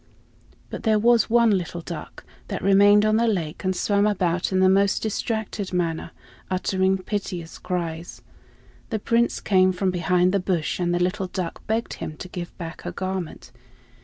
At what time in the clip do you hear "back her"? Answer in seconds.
12.57-12.91